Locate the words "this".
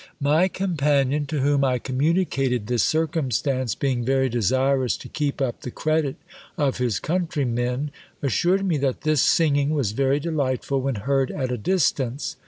2.65-2.81, 9.01-9.21